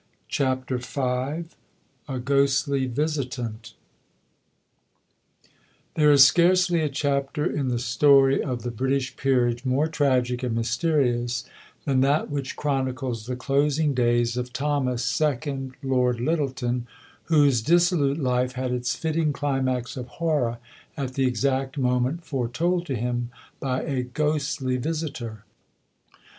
[0.29, 3.75] CHAPTER V A GHOSTLY VISITANT
[5.93, 10.55] There is scarcely a chapter in the story of the British Peerage more tragic and
[10.55, 11.45] mysterious
[11.85, 16.87] than that which chronicles the closing days of Thomas, second Lord Lyttelton,
[17.25, 20.57] whose dissolute life had its fitting climax of horror
[20.97, 23.29] at the exact moment foretold to him
[23.59, 25.45] by a ghostly visitor.